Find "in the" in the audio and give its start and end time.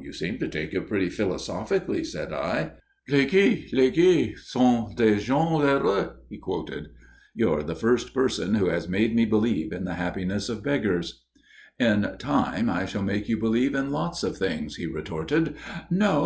9.74-9.96